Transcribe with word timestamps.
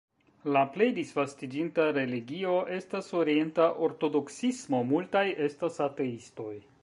La 0.53 0.61
plej 0.75 0.85
disvastiĝinta 0.99 1.85
religio 1.97 2.55
estas 2.79 3.13
orienta 3.21 3.69
ortodoksismo, 3.89 4.83
multaj 4.95 5.25
estas 5.49 5.81
ateistoj. 5.89 6.51